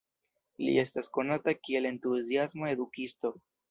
[0.63, 3.39] Li estas konata kiel entuziasma edukisto.